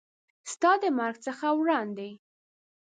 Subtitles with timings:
[0.51, 2.09] ستا د مرګ څخه وړاندې